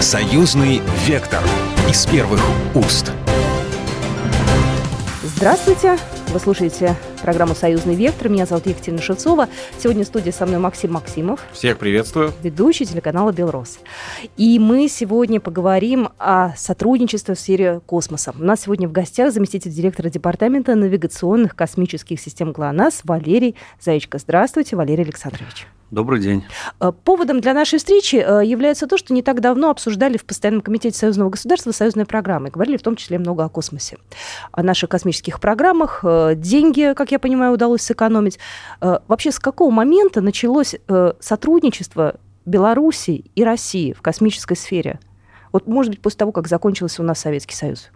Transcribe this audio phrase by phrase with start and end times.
[0.00, 1.42] Союзный вектор
[1.90, 2.40] из первых
[2.76, 3.12] уст.
[5.24, 5.98] Здравствуйте!
[6.28, 8.28] Вы слушаете программу «Союзный вектор».
[8.28, 9.48] Меня зовут Екатерина Шевцова.
[9.76, 11.40] Сегодня в студии со мной Максим Максимов.
[11.52, 12.32] Всех приветствую.
[12.44, 13.80] Ведущий телеканала «Белрос».
[14.36, 18.32] И мы сегодня поговорим о сотрудничестве в сфере космоса.
[18.38, 24.18] У нас сегодня в гостях заместитель директора Департамента навигационных космических систем ГЛОНАСС Валерий Заичко.
[24.18, 25.66] Здравствуйте, Валерий Александрович.
[25.90, 26.44] Добрый день.
[26.80, 30.60] Э, поводом для нашей встречи э, является то, что не так давно обсуждали в Постоянном
[30.60, 32.50] комитете Союзного государства союзные программы.
[32.50, 33.96] Говорили в том числе много о космосе,
[34.52, 36.00] о наших космических программах.
[36.02, 38.38] Э, деньги, как я понимаю, удалось сэкономить.
[38.80, 40.76] Вообще, с какого момента началось
[41.20, 45.00] сотрудничество Беларуси и России в космической сфере?
[45.52, 47.90] Вот, может быть, после того, как закончился у нас Советский Союз?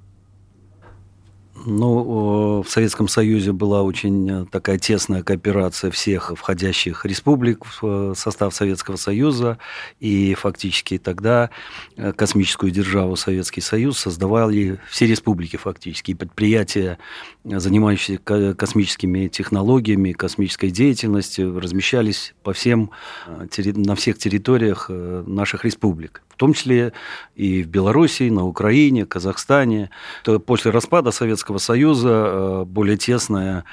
[1.65, 8.15] Ну, в Советском Союзе была очень э, такая тесная кооперация всех входящих республик в э,
[8.17, 9.59] состав Советского Союза,
[10.01, 11.51] и фактически тогда
[11.97, 16.99] э, космическую державу Советский Союз создавали все республики фактически, и предприятия,
[17.45, 18.19] занимающиеся
[18.55, 22.91] космическими технологиями, космической деятельностью, размещались по всем,
[23.27, 26.93] на всех территориях наших республик том числе
[27.37, 29.91] и в Белоруссии, на Украине, Казахстане.
[30.25, 33.65] То после распада Советского Союза э, более тесное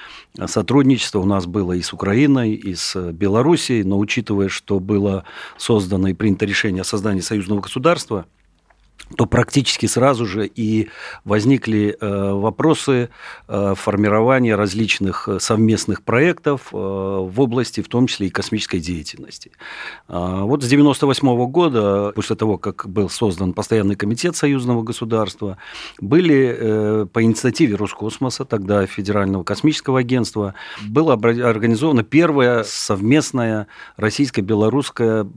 [0.46, 5.24] сотрудничество у нас было и с Украиной, и с Белоруссией, но учитывая, что было
[5.58, 8.28] создано и принято решение о создании союзного государства–
[9.18, 10.90] то практически сразу же и
[11.26, 13.10] возникли э, вопросы
[13.48, 19.52] э, формирования различных э, совместных проектов в области, в том числе и космической деятельности.
[20.08, 25.58] А, вот с 1998 года, после того, как был создан постоянный комитет союзного государства,
[26.00, 30.54] были по инициативе Роскосмоса, тогда Федерального космического агентства,
[30.88, 35.28] была организована первая совместная российско-белорусская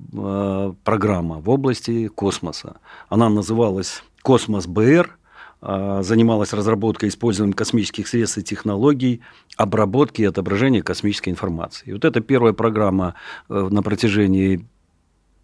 [0.84, 2.76] программа в области космоса.
[3.08, 5.16] Она называлась называлась «Космос БР»,
[5.60, 9.20] а, занималась разработкой и использованием космических средств и технологий,
[9.56, 11.90] обработки и отображения космической информации.
[11.90, 13.14] И вот эта первая программа
[13.48, 14.66] э, на протяжении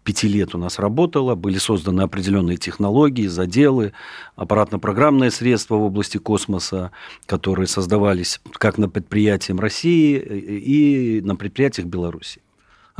[0.03, 3.93] пяти лет у нас работала, были созданы определенные технологии, заделы,
[4.35, 6.91] аппаратно-программные средства в области космоса,
[7.25, 12.41] которые создавались как на предприятиях России э, и на предприятиях Беларуси.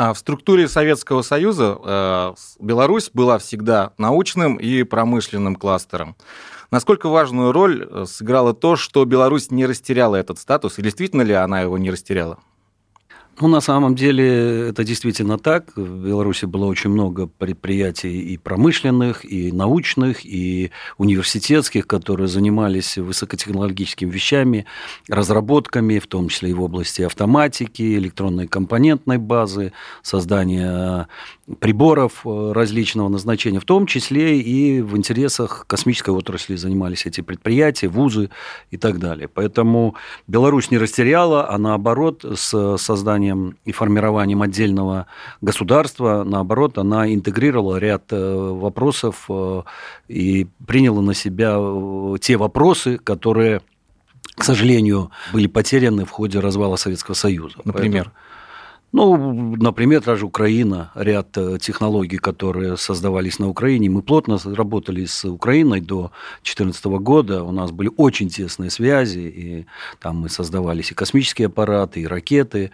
[0.02, 6.16] А в структуре Советского Союза э, Беларусь была всегда научным и промышленным кластером.
[6.72, 11.34] Насколько важную роль э, сыграло то, что Беларусь не растеряла этот статус, и действительно ли
[11.34, 12.40] она его не растеряла?
[13.42, 15.72] Ну, на самом деле, это действительно так.
[15.78, 24.12] В Беларуси было очень много предприятий и промышленных, и научных, и университетских, которые занимались высокотехнологическими
[24.12, 24.66] вещами,
[25.08, 29.72] разработками, в том числе и в области автоматики, электронной компонентной базы,
[30.02, 31.08] создания
[31.62, 37.88] приборов э, различного назначения, в том числе и в интересах космической отрасли занимались эти предприятия,
[37.88, 38.32] вузы
[38.70, 39.30] и так далее.
[39.30, 39.96] Поэтому
[40.28, 43.29] Беларусь не растеряла, а наоборот, с созданием
[43.66, 45.08] и формированием отдельного
[45.42, 49.62] государства, наоборот, она интегрировала ряд э, вопросов э,
[50.08, 51.58] и приняла на себя
[52.20, 53.62] те вопросы, которые
[54.36, 57.58] к сожалению, были потеряны в ходе развала Советского Союза.
[57.66, 58.06] Например?
[58.06, 58.29] Поэтому,
[58.92, 63.90] ну, например, даже Украина, ряд э, технологий, которые создавались на Украине.
[63.90, 66.12] Мы плотно работали с Украиной до
[66.44, 67.44] 2014 года.
[67.44, 69.66] У нас были очень тесные связи, и
[70.00, 72.72] там мы создавались и космические аппараты, и ракеты,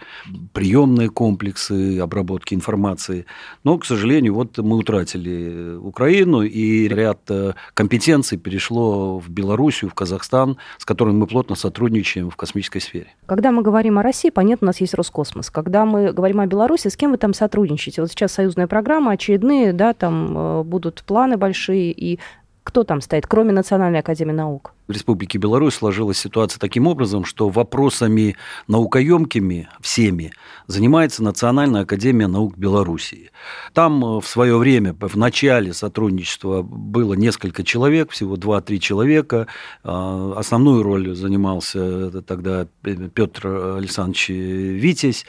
[0.54, 3.26] приемные комплексы обработки информации.
[3.66, 9.94] Но, к сожалению, вот мы утратили Украину, и ряд э, компетенций перешло в Белоруссию, в
[9.94, 13.08] Казахстан, с которыми мы плотно сотрудничаем в космической сфере.
[13.26, 15.50] Когда мы говорим о России, понятно, у нас есть Роскосмос.
[15.50, 18.02] Когда мы говорим о Беларуси, с кем вы там сотрудничаете?
[18.02, 22.20] Вот сейчас союзная программа, очередные, да, там э, будут планы большие, и
[22.64, 24.75] кто там стоит, кроме Национальной академии наук?
[24.88, 28.36] В Республике Беларусь сложилась ситуация таким образом, что вопросами
[28.68, 30.32] наукоемкими всеми
[30.68, 33.32] занимается Национальная академия наук Белоруссии.
[33.74, 39.48] Там э, в свое время, в начале сотрудничества было несколько человек, всего 2-3 человека.
[39.84, 45.26] А, основную роль занимался тогда Петр Александрович Витязь,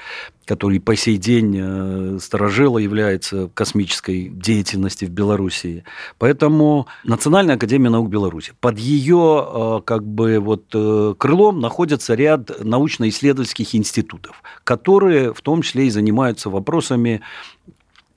[0.46, 5.84] который по сей день э, сторожила является космической деятельности в Белоруссии.
[6.18, 8.52] Поэтому Национальная академия наук Беларуси.
[8.60, 15.62] Под ее Э, как бы вот э, крылом находится ряд научно-исследовательских институтов, которые в том
[15.62, 17.20] числе и занимаются вопросами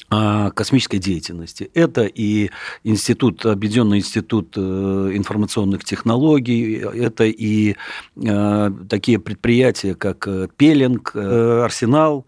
[0.09, 1.69] э, космической деятельности.
[1.73, 2.49] Это и
[2.83, 7.75] институт, Объединенный институт информационных технологий, это и
[8.15, 10.27] такие предприятия, как
[10.57, 12.25] Пелинг, Арсенал,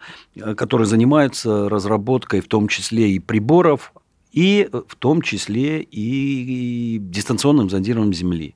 [0.56, 3.94] которые занимаются разработкой в том числе и приборов,
[4.32, 8.56] и в том числе и дистанционным зондированием Земли.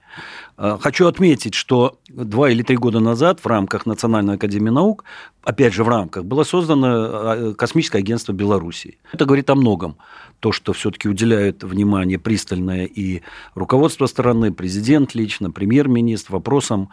[0.58, 5.04] А, хочу отметить, что два или три года назад в рамках Национальной академии наук,
[5.44, 8.98] опять же в рамках, было создано а, космическое агентство Беларуси.
[9.12, 9.98] Это говорит о многом.
[10.40, 13.22] То, что все-таки уделяет внимание пристальное и
[13.54, 16.90] руководство страны, президент лично, премьер-министр вопросам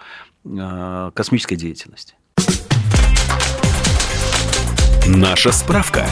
[1.14, 2.14] космической деятельности.
[5.06, 6.06] Наша справка.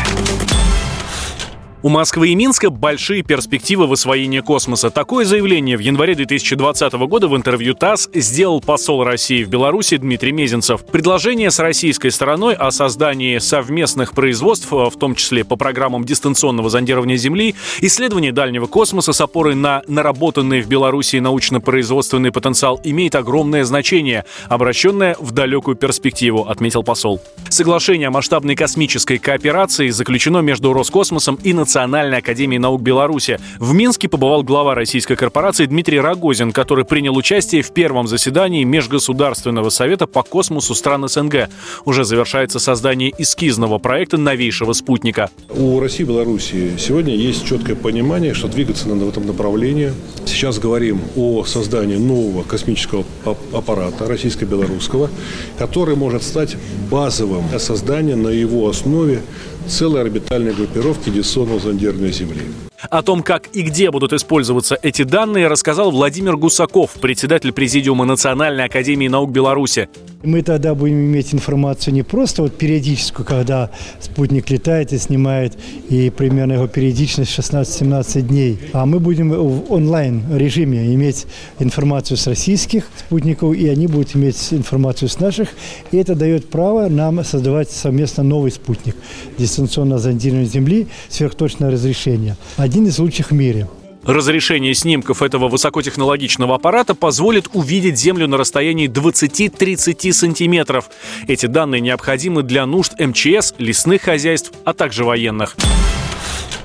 [1.82, 4.90] У Москвы и Минска большие перспективы в освоении космоса.
[4.90, 10.32] Такое заявление в январе 2020 года в интервью ТАСС сделал посол России в Беларуси Дмитрий
[10.32, 10.84] Мезенцев.
[10.84, 17.16] Предложение с российской стороной о создании совместных производств, в том числе по программам дистанционного зондирования
[17.16, 24.26] Земли, исследования дальнего космоса с опорой на наработанный в Беларуси научно-производственный потенциал имеет огромное значение,
[24.50, 27.22] обращенное в далекую перспективу, отметил посол.
[27.48, 33.38] Соглашение о масштабной космической кооперации заключено между Роскосмосом и Национальным Национальной академии наук Беларуси.
[33.60, 39.68] В Минске побывал глава российской корпорации Дмитрий Рогозин, который принял участие в первом заседании Межгосударственного
[39.70, 41.48] совета по космосу стран СНГ.
[41.84, 45.30] Уже завершается создание эскизного проекта новейшего спутника.
[45.48, 49.92] У России и Беларуси сегодня есть четкое понимание, что двигаться надо в этом направлении.
[50.26, 53.04] Сейчас говорим о создании нового космического
[53.52, 55.08] аппарата российско-белорусского,
[55.56, 56.56] который может стать
[56.90, 59.22] базовым для создания на его основе
[59.68, 62.42] целой орбитальной группировки диссонного зондирования Земли.
[62.88, 68.64] О том, как и где будут использоваться эти данные, рассказал Владимир Гусаков, председатель Президиума Национальной
[68.64, 69.88] академии наук Беларуси.
[70.22, 76.10] Мы тогда будем иметь информацию не просто вот периодическую, когда спутник летает и снимает, и
[76.10, 81.26] примерно его периодичность 16-17 дней, а мы будем в онлайн-режиме иметь
[81.58, 85.48] информацию с российских спутников, и они будут иметь информацию с наших,
[85.90, 88.96] и это дает право нам создавать совместно новый спутник
[89.38, 92.36] дистанционного зондирования Земли, сверхточное разрешение.
[92.70, 93.66] Один из лучших в мире.
[94.04, 100.88] Разрешение снимков этого высокотехнологичного аппарата позволит увидеть Землю на расстоянии 20-30 сантиметров.
[101.26, 105.56] Эти данные необходимы для нужд МЧС, лесных хозяйств, а также военных.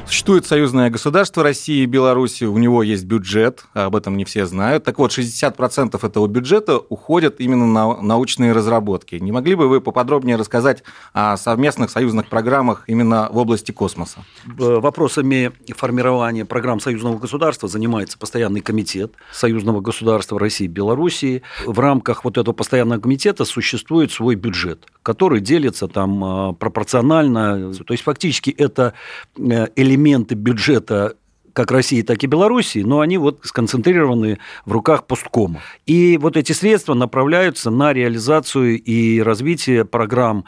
[0.06, 4.84] Существует союзное государство России и Беларуси, у него есть бюджет, об этом не все знают.
[4.84, 9.16] Так вот, 60% этого бюджета уходят именно на научные разработки.
[9.16, 14.20] Не могли бы вы поподробнее рассказать о совместных союзных программах именно в области космоса?
[14.46, 21.42] Вопросами формирования программ союзного государства занимается постоянный комитет союзного государства России и Белоруссии.
[21.66, 27.74] В рамках вот этого постоянного комитета существует свой бюджет, который делится там а, пропорционально.
[27.74, 28.94] То есть фактически это
[29.38, 31.16] элемент э, элементы бюджета
[31.54, 35.62] как России, так и Белоруссии, но они вот сконцентрированы в руках посткома.
[35.86, 40.44] И вот эти средства направляются на реализацию и развитие программ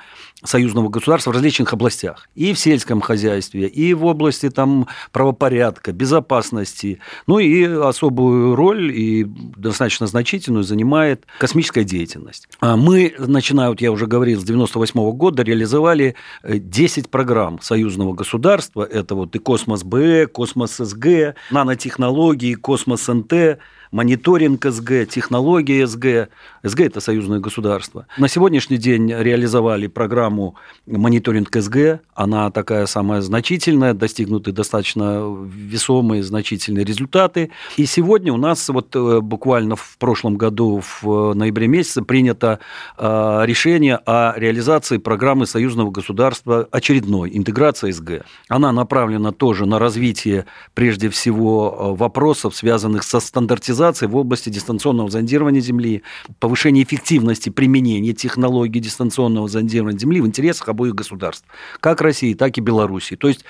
[0.47, 2.27] союзного государства в различных областях.
[2.35, 6.99] И в сельском хозяйстве, и в области там, правопорядка, безопасности.
[7.27, 12.47] Ну и особую роль, и достаточно значительную, занимает космическая деятельность.
[12.59, 18.13] А мы, начиная, вот я уже говорил, с 98 года реализовали 10 э, программ союзного
[18.13, 18.83] государства.
[18.83, 23.59] Это вот и Космос Б, Космос СГ, нанотехнологии, Космос НТ,
[23.91, 26.29] мониторинг СГ, технологии СГ.
[26.63, 28.07] СГ– это союзное государство.
[28.17, 30.55] На сегодняшний день реализовали программу
[30.85, 32.01] мониторинг СГ.
[32.13, 37.51] Она такая самая значительная, достигнуты достаточно весомые, значительные результаты.
[37.77, 42.59] И сегодня у нас вот э, буквально в прошлом году, в ноябре месяце, принято
[42.97, 48.25] э, решение о реализации программы союзного государства очередной, интеграция СГ.
[48.49, 54.49] Она направлена тоже на развитие, прежде всего, э, вопросов, связанных со стандартизацией автоматизации в области
[54.49, 56.03] дистанционного зондирования Земли,
[56.39, 61.45] повышение эффективности применения технологий дистанционного зондирования Земли в интересах обоих государств,
[61.79, 63.15] как России, так и Белоруссии.
[63.15, 63.45] То есть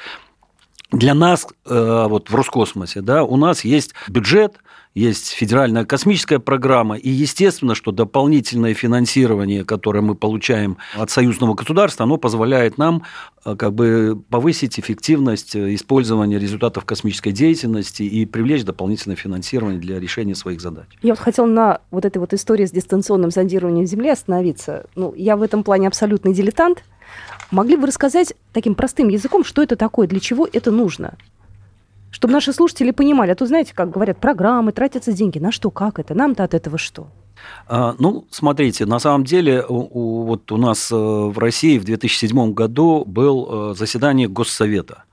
[0.91, 4.57] для нас э, вот в Роскосмосе, да, у нас есть бюджет,
[4.93, 12.03] есть федеральная космическая программа, и естественно, что дополнительное финансирование, которое мы получаем от союзного государства,
[12.03, 13.03] оно позволяет нам
[13.45, 20.35] э, как бы повысить эффективность использования результатов космической деятельности и привлечь дополнительное финансирование для решения
[20.35, 20.87] своих задач.
[21.01, 24.87] Я вот хотела на вот этой вот истории с дистанционным зондированием Земли остановиться.
[24.95, 26.83] Ну, я в этом плане абсолютный дилетант.
[27.51, 31.17] Могли бы рассказать таким простым языком, что это такое, для чего это нужно?
[32.11, 33.31] Чтобы наши слушатели понимали.
[33.31, 35.39] А то, знаете, как говорят, программы, тратятся деньги.
[35.39, 36.13] На что, как это?
[36.13, 37.07] Нам-то от этого что?
[37.67, 42.53] А, ну, смотрите, на самом деле у, вот у нас э, в России в 2007
[42.53, 45.03] году был э, заседание Госсовета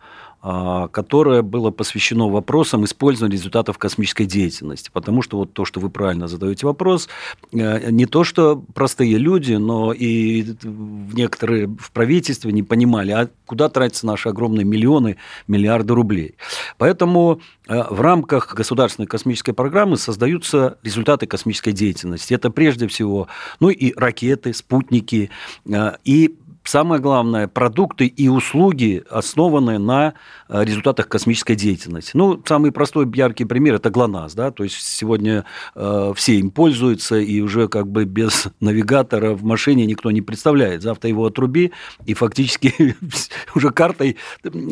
[0.45, 4.91] которое было посвящено вопросам использования результатов космической деятельности.
[4.93, 7.09] Потому что вот то, что вы правильно задаете вопрос,
[7.53, 13.71] э, не то, что простые люди, но и некоторые в правительстве не понимали, а куда
[13.71, 15.17] тратятся наши огромные миллионы,
[15.49, 16.35] миллиарды рублей.
[16.77, 22.35] Поэтому э, в рамках государственной космической программы создаются результаты космической деятельности.
[22.35, 23.29] Это прежде всего,
[23.61, 25.31] ну и ракеты, спутники,
[25.67, 30.15] э, и самое главное, продукты и услуги, основанные на
[30.49, 32.13] э, результатах космической деятельности.
[32.15, 34.35] Ну, самый простой, яркий пример– это ГЛОНАСС.
[34.35, 34.51] Да?
[34.51, 35.45] То есть сегодня
[35.75, 40.83] э, все им пользуются, и уже как бы без навигатора в машине никто не представляет.
[40.83, 41.73] Завтра его отруби,
[42.07, 42.97] и фактически
[43.55, 44.17] уже картой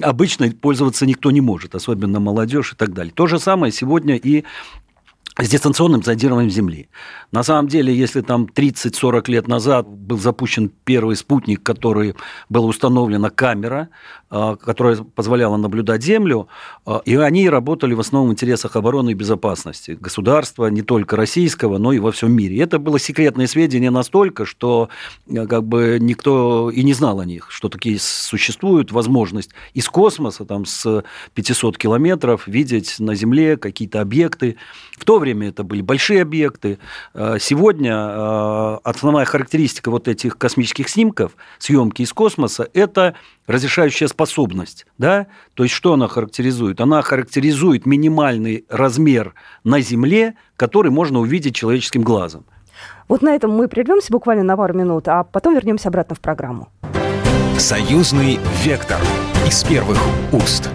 [0.02, 3.12] обычно пользоваться никто не может, особенно молодежь и так далее.
[3.14, 4.44] То же самое сегодня и
[5.38, 6.88] с дистанционным зондированием Земли.
[7.30, 12.14] На самом деле, если там 30-40 лет назад был запущен первый спутник, который
[12.50, 13.88] была установлена камера,
[14.56, 16.48] которая позволяла наблюдать Землю,
[16.86, 21.78] а, и они работали в основном в интересах обороны и безопасности государства, не только российского,
[21.78, 22.60] но и во всем мире.
[22.60, 24.88] Это было секретное сведение настолько, что
[25.28, 30.44] э, как бы никто и не знал о них, что такие существуют, возможность из космоса,
[30.44, 34.56] там, с 500 километров видеть на Земле какие-то объекты.
[34.98, 36.78] В то время это были большие объекты,
[37.14, 43.14] Э, сегодня основная характеристика вот этих космических снимков, съемки из космоса, это
[43.46, 44.21] разрешающая способность.
[44.98, 45.26] Да?
[45.54, 46.80] То есть что она характеризует?
[46.80, 52.44] Она характеризует минимальный размер на Земле, который можно увидеть человеческим глазом.
[53.08, 56.68] Вот на этом мы прервемся буквально на пару минут, а потом вернемся обратно в программу.
[57.58, 58.98] Союзный вектор
[59.46, 59.98] из первых
[60.32, 60.70] уст.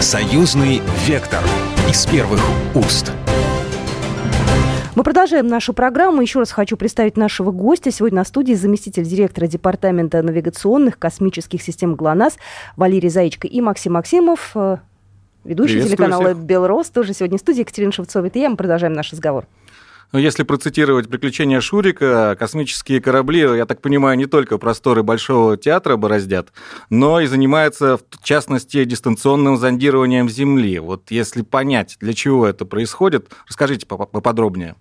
[0.00, 1.42] Союзный вектор
[1.90, 2.40] из первых
[2.74, 3.12] уст.
[4.98, 6.20] Мы продолжаем нашу программу.
[6.22, 7.92] Еще раз хочу представить нашего гостя.
[7.92, 12.36] Сегодня на студии заместитель директора Департамента навигационных космических систем ГЛОНАСС
[12.74, 14.78] Валерий Заичко и Максим Максимов, э,
[15.44, 16.90] ведущий телеканала «Белрос».
[16.90, 18.26] Тоже сегодня в студии Екатерина Шевцова.
[18.26, 19.46] И я, мы продолжаем наш разговор.
[20.10, 25.96] Ну, если процитировать «Приключения Шурика», космические корабли, я так понимаю, не только просторы Большого театра
[25.96, 26.48] бороздят,
[26.88, 30.78] но и занимаются, в частности, дистанционным зондированием Земли.
[30.78, 34.76] Вот если понять, для чего это происходит, расскажите поподробнее.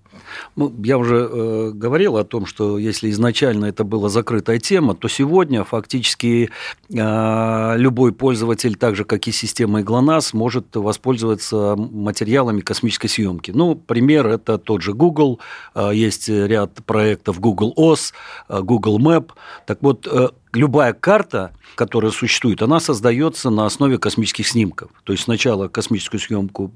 [0.55, 5.07] Ну, я уже э, говорил о том, что если изначально это была закрытая тема, то
[5.07, 6.49] сегодня фактически
[6.89, 13.51] э, любой пользователь, так же как и система ГЛОНАСС, может воспользоваться материалами космической съемки.
[13.51, 15.39] Ну, пример это тот же Google,
[15.75, 18.13] э, есть ряд проектов Google OS,
[18.49, 19.31] э, Google Map.
[19.65, 24.89] Так вот, э, любая карта, которая существует, она создается на основе космических снимков.
[25.03, 26.71] То есть сначала космическую съемку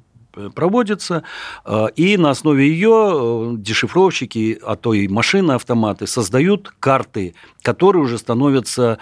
[0.55, 1.23] проводится,
[1.65, 8.03] э, и на основе ее э, дешифровщики, а то и машины, автоматы создают карты, которые
[8.03, 8.97] уже становятся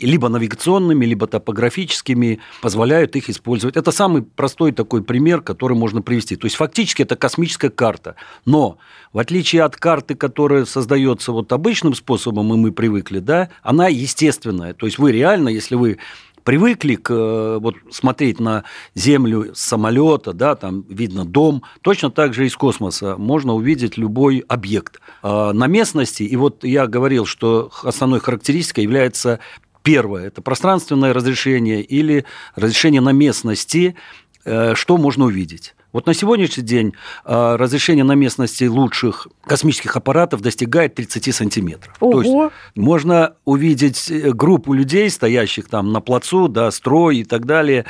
[0.00, 3.76] либо навигационными, либо топографическими, позволяют их использовать.
[3.76, 6.36] Это самый простой такой пример, который можно привести.
[6.36, 8.16] То есть фактически это космическая карта.
[8.46, 8.78] Но
[9.12, 14.72] в отличие от карты, которая создается вот обычным способом, и мы привыкли, да, она естественная.
[14.72, 15.98] То есть вы реально, если вы
[16.44, 22.34] привыкли к, э, вот, смотреть на Землю с самолета, да, там видно дом, точно так
[22.34, 26.22] же из космоса можно увидеть любой объект а, на местности.
[26.22, 29.40] И вот я говорил, что основной характеристикой является
[29.82, 33.96] первое, это пространственное разрешение или разрешение на местности,
[34.44, 35.74] э, что можно увидеть.
[35.92, 36.94] Вот на сегодняшний день
[37.24, 41.94] а, разрешение на местности лучших космических аппаратов достигает 30 сантиметров.
[42.00, 42.12] Ого.
[42.12, 47.44] То есть можно увидеть э, группу людей, стоящих там на плацу, да, строй и так
[47.44, 47.84] далее.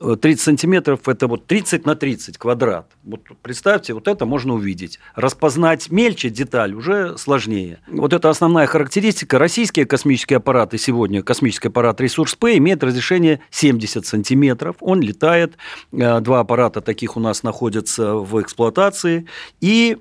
[0.00, 2.86] 30 э, сантиметров– это вот 30 на 30 квадрат.
[3.02, 5.00] Вот представьте, вот это можно увидеть.
[5.14, 7.80] Распознать мельче деталь уже сложнее.
[7.88, 9.38] Вот это основная характеристика.
[9.38, 14.76] Российские космические аппараты сегодня, космический аппарат Ресурс П имеет разрешение 70 сантиметров.
[14.80, 15.54] Он летает.
[15.92, 19.26] Э, два аппарата таких у нас находятся в эксплуатации.
[19.60, 19.96] И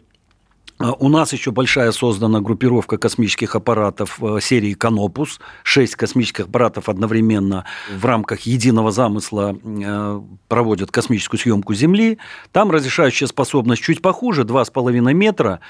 [0.79, 5.39] а, у нас еще большая создана группировка космических аппаратов э, серии «Канопус».
[5.63, 12.17] Шесть космических аппаратов одновременно в рамках единого замысла э, проводят космическую съемку Земли.
[12.51, 15.61] Там разрешающая способность чуть похуже, 2,5 метра,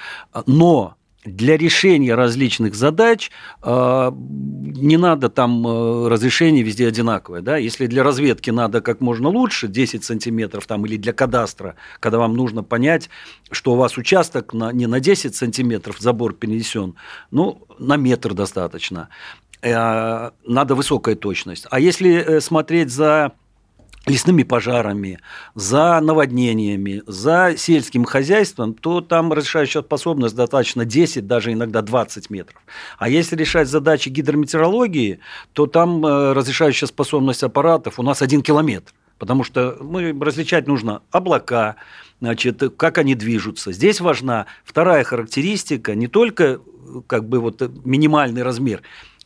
[0.48, 0.96] но
[1.27, 3.31] для решения различных задач
[3.62, 7.41] э, не надо там э, разрешение везде одинаковое.
[7.41, 7.57] Да?
[7.57, 12.36] Если для разведки надо как можно лучше, 10 сантиметров там, или для кадастра, когда вам
[12.36, 13.10] нужно понять,
[13.51, 16.96] что у вас участок на, не на 10 сантиметров забор перенесен,
[17.31, 19.10] ну, на метр достаточно.
[19.62, 21.67] Э, надо высокая точность.
[21.69, 23.34] А если смотреть за
[24.07, 25.19] лесными пожарами,
[25.55, 32.61] за наводнениями, за сельским хозяйством, то там разрешающая способность достаточно 10, даже иногда 20 метров.
[32.97, 35.19] А если решать задачи гидрометеорологии,
[35.53, 38.93] то там э, разрешающая способность аппаратов у нас 1 километр.
[39.17, 41.75] Потому что мы различать нужно облака,
[42.19, 43.71] значит, как они движутся.
[43.71, 46.61] Здесь важна вторая характеристика, не только
[47.07, 48.81] как бы вот минимальный размер,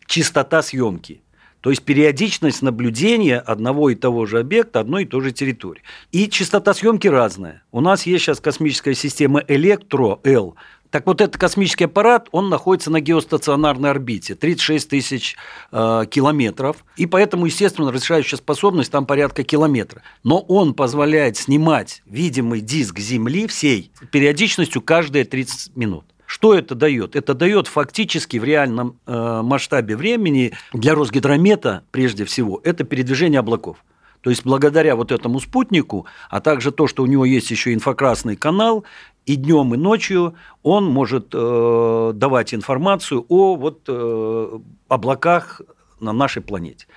[0.05, 1.21] чистота съемки.
[1.61, 5.83] То есть периодичность наблюдения одного и того же объекта, одной и той же территории.
[6.11, 7.63] И частота съемки разная.
[7.71, 10.55] У нас есть сейчас космическая система Электро-Л.
[10.89, 15.37] Так вот, этот космический аппарат, он находится на геостационарной орбите, 36 тысяч
[15.71, 20.01] э, километров, и поэтому, естественно, разрешающая способность там порядка километра.
[20.25, 26.03] Но он позволяет снимать видимый диск Земли всей периодичностью каждые 30 минут.
[26.31, 27.17] Что это дает?
[27.17, 33.83] Это дает фактически в реальном э, масштабе времени для Росгидромета, прежде всего, это передвижение облаков.
[34.21, 38.37] То есть благодаря вот этому спутнику, а также то, что у него есть еще инфракрасный
[38.37, 38.85] канал,
[39.25, 45.59] и днем, и ночью он может э, давать информацию о вот, э, облаках
[45.99, 46.87] на нашей планете.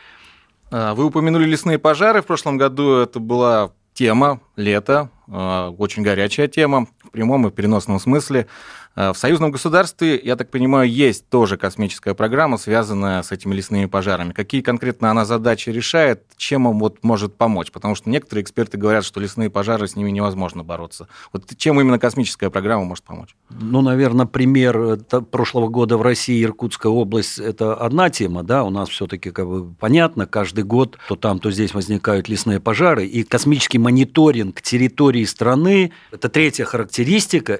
[0.71, 2.23] А, вы упомянули лесные пожары.
[2.23, 8.49] В прошлом году это была тема лета, э, очень горячая тема прямом и переносном смысле.
[8.97, 13.87] Э, в союзном государстве, я так понимаю, есть тоже космическая программа, связанная с этими лесными
[13.87, 14.33] пожарами.
[14.33, 17.71] Какие конкретно она задачи решает, чем он вот может помочь?
[17.71, 21.09] Потому что некоторые эксперты говорят, что лесные пожары, с ними невозможно бороться.
[21.33, 23.37] Вот чем именно космическая программа может помочь?
[23.51, 24.99] Ну, наверное, пример
[25.31, 29.73] прошлого года в России, Иркутская область, это одна тема, да, у нас все-таки как бы
[29.75, 35.93] понятно, каждый год то там, то здесь возникают лесные пожары, и космический мониторинг территории страны,
[36.11, 37.04] это третья характеристика,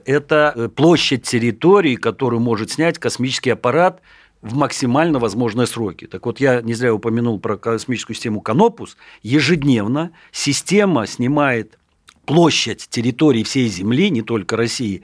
[0.05, 4.01] это э, площадь территории, которую может снять космический аппарат
[4.43, 6.07] в максимально возможные сроки.
[6.07, 8.97] Так вот, я не зря упомянул про космическую систему Канопус.
[9.23, 11.79] Ежедневно система снимает
[12.27, 15.03] площадь территории всей Земли, не только России,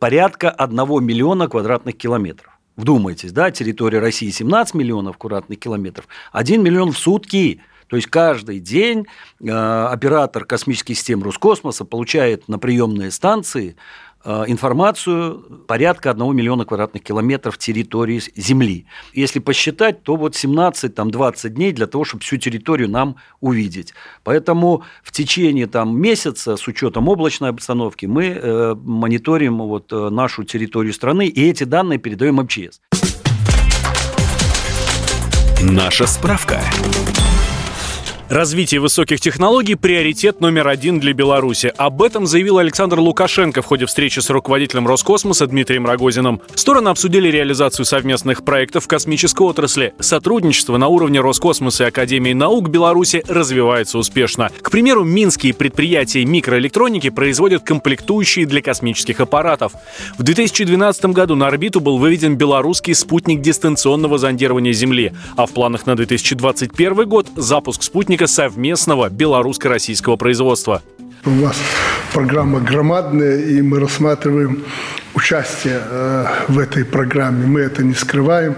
[0.00, 2.58] порядка 1 миллиона квадратных километров.
[2.76, 7.60] Вдумайтесь, да, территория России 17 миллионов квадратных километров, 1 миллион в сутки.
[7.88, 9.06] То есть каждый день
[9.40, 13.76] э, оператор космических систем Роскосмоса получает на приемные станции
[14.26, 18.86] Э, информацию порядка 1 миллиона квадратных километров территории Земли.
[19.12, 23.92] Если посчитать, то вот 17-20 дней для того, чтобы всю территорию нам увидеть.
[24.22, 30.44] Поэтому в течение там, месяца с учетом облачной обстановки мы э, мониторим вот, э, нашу
[30.44, 32.80] территорию страны, и эти данные передаем МЧС.
[35.62, 36.60] Наша справка.
[38.30, 41.70] Развитие высоких технологий– приоритет номер один для Беларуси.
[41.76, 46.40] Об этом заявил Александр Лукашенко в ходе встречи с руководителем Роскосмоса Дмитрием Рогозиным.
[46.54, 49.92] Стороны обсудили реализацию совместных проектов в космической отрасли.
[50.00, 54.50] Сотрудничество на уровне Роскосмоса и Академии наук Беларуси развивается успешно.
[54.62, 59.74] К примеру, минские предприятия микроэлектроники производят комплектующие для космических аппаратов.
[60.16, 65.84] В 2012 году на орбиту был выведен белорусский спутник дистанционного зондирования Земли, а в планах
[65.84, 70.82] на 2021 год– запуск спутника спутника совместного белорусско-российского производства.
[71.24, 71.56] У нас
[72.12, 74.62] программа громадная, и мы рассматриваем
[75.14, 77.46] участие э, в этой программе.
[77.46, 78.54] Мы это не скрываем.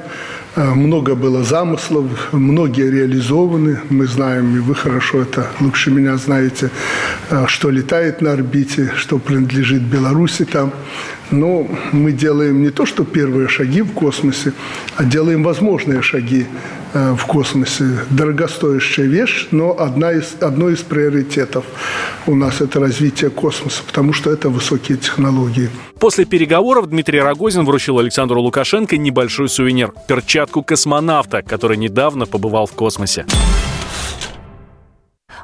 [0.57, 3.79] Э, много было замыслов, многие реализованы.
[3.89, 6.71] Мы знаем, и вы хорошо это лучше меня знаете,
[7.31, 10.73] э, что летает на орбите, что принадлежит Беларуси там.
[11.31, 14.53] Но мы делаем не то, что первые шаги в космосе,
[14.97, 16.47] а делаем возможные шаги
[16.95, 17.85] э, в космосе.
[18.11, 21.65] Дорогостоящая вещь, но одна из, одно из приоритетов
[22.27, 25.71] у нас это развитие космоса, потому что это высокие технологии.
[25.99, 32.73] После переговоров Дмитрий Рогозин вручил Александру Лукашенко небольшой сувенир– перчатку космонавта, который недавно побывал в
[32.73, 33.25] космосе.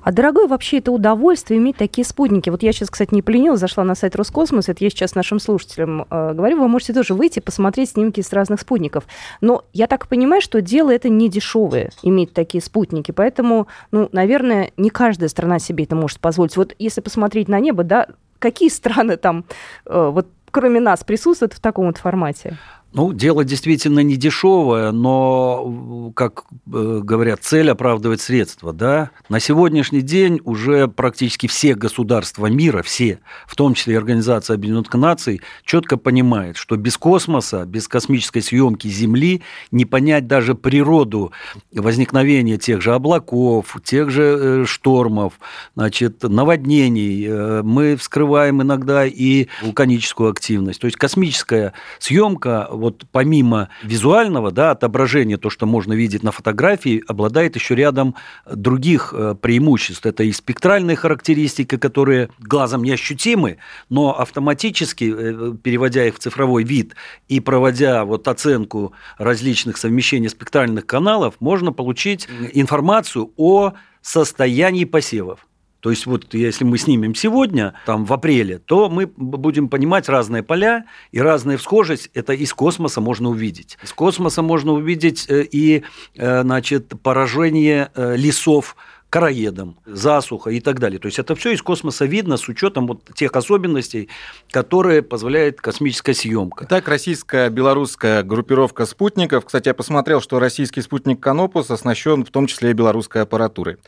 [0.02, 2.50] А дорогое вообще это удовольствие иметь такие спутники.
[2.50, 6.06] Вот я сейчас, кстати, не поленилась, зашла на сайт Роскосмоса, это я сейчас нашим слушателям
[6.10, 9.04] э, говорю, вы можете тоже выйти, посмотреть снимки с разных спутников.
[9.40, 14.72] Но я так понимаю, что дело это не дешевое, иметь такие спутники, поэтому, ну, наверное,
[14.76, 16.56] не каждая страна себе это может позволить.
[16.56, 19.44] Вот если посмотреть на небо, да, какие страны там,
[19.86, 22.58] э, вот кроме нас, присутствуют в таком вот формате?
[22.94, 28.74] Ну, дело действительно не дешевое, но, как э, говорят, цель оправдывает средства.
[28.74, 29.10] Да?
[29.30, 34.92] На сегодняшний день уже практически все государства мира, все, в том числе и Организация Объединенных
[34.92, 41.32] Наций, четко понимают, что без космоса, без космической съемки Земли не понять даже природу
[41.72, 45.40] возникновения тех же облаков, тех же э, штормов,
[45.74, 47.26] значит, наводнений.
[47.26, 50.80] Э, мы вскрываем иногда и вулканическую активность.
[50.80, 57.02] То есть космическая съемка вот помимо визуального, да, отображения, то, что можно видеть на фотографии,
[57.06, 58.14] обладает еще рядом
[58.50, 60.04] других э, преимуществ.
[60.04, 66.94] Это и спектральные характеристики, которые глазом неощутимы, но автоматически, э, переводя их в цифровой вид
[67.28, 75.46] и проводя вот оценку различных совмещений спектральных каналов, можно получить информацию о состоянии посевов.
[75.82, 80.44] То есть вот если мы снимем сегодня, там в апреле, то мы будем понимать разные
[80.44, 82.08] поля и разная всхожесть.
[82.14, 83.76] Это из космоса можно увидеть.
[83.82, 85.82] Из космоса можно увидеть э, и
[86.14, 88.76] э, значит, поражение э, лесов
[89.10, 91.00] короедом, засуха и так далее.
[91.00, 94.08] То есть это все из космоса видно с учетом вот тех особенностей,
[94.52, 96.64] которые позволяет космическая съемка.
[96.64, 99.46] Так, российская белорусская группировка спутников.
[99.46, 103.78] Кстати, я посмотрел, что российский спутник Канопус оснащен в том числе и белорусской аппаратурой.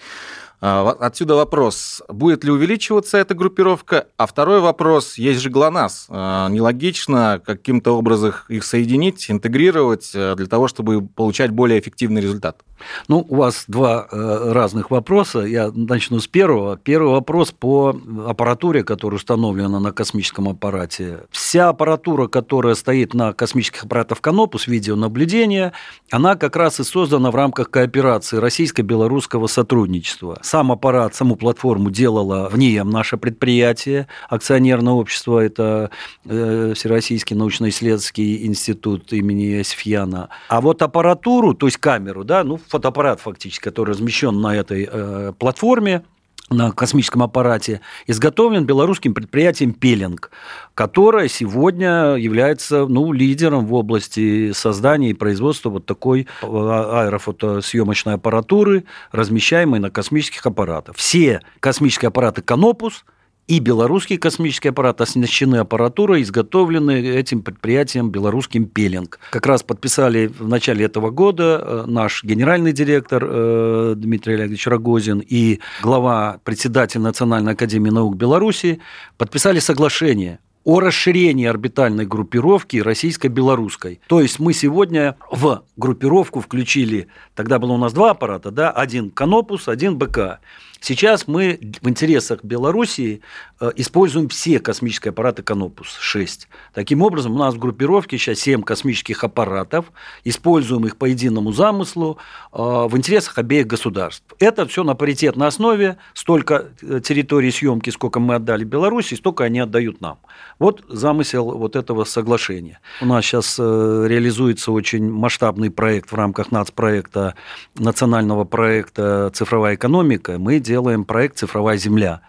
[0.60, 4.06] А, отсюда вопрос, будет ли увеличиваться эта группировка?
[4.16, 6.06] А второй вопрос, есть же ГЛОНАСС.
[6.08, 12.62] А, нелогично каким-то образом их соединить, интегрировать э, для того, чтобы получать более эффективный результат?
[13.08, 15.40] Ну, у вас два э, разных вопроса.
[15.40, 16.76] Я начну с первого.
[16.76, 21.20] Первый вопрос по аппаратуре, которая установлена на космическом аппарате.
[21.30, 25.72] Вся аппаратура, которая стоит на космических аппаратах Канопус, видеонаблюдения,
[26.10, 30.38] она как раз и создана в рамках кооперации российско-белорусского сотрудничества.
[30.44, 35.88] Сам аппарат, саму платформу делала в НИЭМ наше предприятие, акционерное общество, это
[36.26, 40.28] э, Всероссийский научно-исследовательский институт имени Сфьяна.
[40.50, 45.32] А вот аппаратуру, то есть камеру, да, ну, фотоаппарат фактически, который размещен на этой э,
[45.38, 46.04] платформе,
[46.50, 50.30] на космическом аппарате, изготовлен белорусским предприятием «Пелинг»,
[50.74, 58.84] которое сегодня является ну, лидером в области создания и производства вот такой а, аэрофотосъемочной аппаратуры,
[59.10, 60.96] размещаемой на космических аппаратах.
[60.96, 63.04] Все космические аппараты «Канопус»
[63.46, 69.18] и белорусский космический аппарат оснащены аппаратурой, изготовленной этим предприятием белорусским «Пелинг».
[69.30, 75.22] Как раз подписали в начале этого года э, наш генеральный директор э, Дмитрий Олегович Рогозин
[75.26, 78.80] и глава, председатель Национальной академии наук Беларуси
[79.18, 84.00] подписали соглашение о расширении орбитальной группировки российско-белорусской.
[84.06, 89.10] То есть мы сегодня в группировку включили, тогда было у нас два аппарата, да, один
[89.10, 90.40] Канопус, один БК.
[90.86, 93.22] Сейчас мы в интересах Белоруссии
[93.58, 96.40] э, используем все космические аппараты Канопус-6.
[96.74, 99.86] Таким образом, у нас в группировке сейчас 7 космических аппаратов,
[100.24, 102.18] используем их по единому замыслу
[102.52, 104.26] э, в интересах обеих государств.
[104.38, 109.60] Это все на паритетной основе, столько э, территорий съемки, сколько мы отдали Беларуси, столько они
[109.60, 110.18] отдают нам.
[110.58, 112.78] Вот замысел вот этого соглашения.
[113.00, 117.36] У нас сейчас реализуется очень масштабный проект в рамках нацпроекта,
[117.74, 120.38] национального проекта «Цифровая экономика».
[120.38, 122.20] Мы делаем делаем проект «Цифровая земля».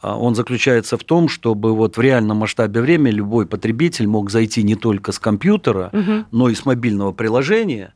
[0.00, 4.62] А он заключается в том, чтобы вот в реальном масштабе времени любой потребитель мог зайти
[4.62, 6.24] не только с компьютера, угу.
[6.30, 7.92] но и с мобильного приложения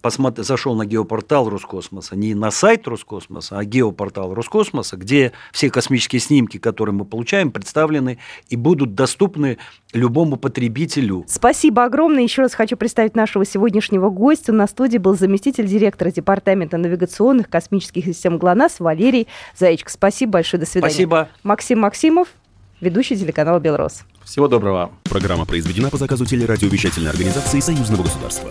[0.00, 6.20] посмотри, зашел на геопортал Роскосмоса, не на сайт Роскосмоса, а геопортал Роскосмоса, где все космические
[6.20, 8.18] снимки, которые мы получаем, представлены
[8.48, 9.58] и будут доступны
[9.92, 11.24] любому потребителю.
[11.28, 12.22] Спасибо огромное.
[12.22, 14.52] Еще раз хочу представить нашего сегодняшнего гостя.
[14.52, 19.90] На студии был заместитель директора Департамента навигационных космических систем ГЛОНАСС Валерий Заичко.
[19.90, 20.60] Спасибо большое.
[20.60, 20.92] До свидания.
[20.92, 21.28] Спасибо.
[21.42, 22.28] Максим Максимов,
[22.80, 24.04] ведущий телеканала «Белрос».
[24.24, 24.90] Всего доброго.
[25.04, 28.50] Программа произведена по заказу телерадиовещательной организации Союзного государства.